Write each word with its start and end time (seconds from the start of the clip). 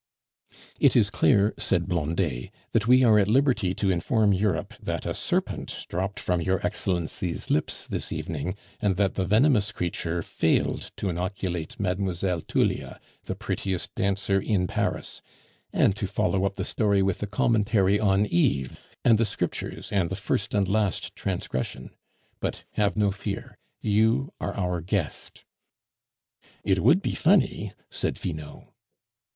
"It 0.79 0.95
is 0.95 1.11
clear," 1.11 1.53
said 1.59 1.87
Blondet, 1.87 2.49
"that 2.71 2.87
we 2.87 3.03
are 3.03 3.19
at 3.19 3.27
liberty 3.27 3.75
to 3.75 3.91
inform 3.91 4.33
Europe 4.33 4.73
that 4.81 5.05
a 5.05 5.13
serpent 5.13 5.85
dropped 5.89 6.19
from 6.19 6.41
your 6.41 6.59
Excellency's 6.65 7.51
lips 7.51 7.85
this 7.85 8.11
evening, 8.11 8.55
and 8.79 8.95
that 8.95 9.13
the 9.13 9.25
venomous 9.25 9.71
creature 9.71 10.23
failed 10.23 10.89
to 10.97 11.09
inoculate 11.09 11.79
Mlle. 11.79 12.41
Tullia, 12.41 12.99
the 13.25 13.35
prettiest 13.35 13.93
dancer 13.93 14.41
in 14.41 14.65
Paris; 14.65 15.21
and 15.71 15.95
to 15.97 16.07
follow 16.07 16.45
up 16.45 16.55
the 16.55 16.65
story 16.65 17.03
with 17.03 17.21
a 17.21 17.27
commentary 17.27 17.99
on 17.99 18.25
Eve, 18.25 18.79
and 19.05 19.19
the 19.19 19.23
Scriptures, 19.25 19.91
and 19.91 20.09
the 20.09 20.15
first 20.15 20.55
and 20.55 20.67
last 20.67 21.15
transgression. 21.15 21.91
But 22.39 22.63
have 22.71 22.97
no 22.97 23.11
fear, 23.11 23.55
you 23.81 24.33
are 24.41 24.57
our 24.57 24.81
guest." 24.81 25.45
"It 26.63 26.79
would 26.79 27.03
be 27.03 27.13
funny," 27.13 27.73
said 27.91 28.17
Finot. 28.17 28.63